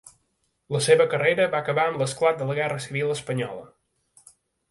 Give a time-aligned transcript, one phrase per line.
[0.75, 4.31] La seva carrera va acabar amb l'esclat de la Guerra Civil espanyola.